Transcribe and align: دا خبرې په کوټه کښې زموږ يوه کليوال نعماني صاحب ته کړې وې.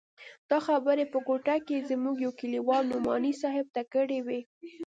دا 0.49 0.57
خبرې 0.67 1.05
په 1.13 1.19
کوټه 1.27 1.55
کښې 1.67 1.87
زموږ 1.89 2.15
يوه 2.25 2.37
کليوال 2.41 2.83
نعماني 2.91 3.33
صاحب 3.41 3.67
ته 3.75 3.81
کړې 3.93 4.19
وې. 4.27 4.39